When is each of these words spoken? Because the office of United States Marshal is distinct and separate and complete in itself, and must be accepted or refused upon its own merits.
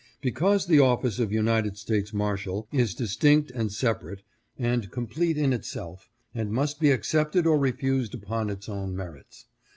Because 0.19 0.65
the 0.65 0.79
office 0.79 1.19
of 1.19 1.31
United 1.31 1.77
States 1.77 2.11
Marshal 2.11 2.67
is 2.71 2.95
distinct 2.95 3.51
and 3.51 3.71
separate 3.71 4.23
and 4.57 4.89
complete 4.89 5.37
in 5.37 5.53
itself, 5.53 6.09
and 6.33 6.49
must 6.51 6.79
be 6.79 6.89
accepted 6.89 7.45
or 7.45 7.59
refused 7.59 8.15
upon 8.15 8.49
its 8.49 8.67
own 8.67 8.95
merits. 8.95 9.45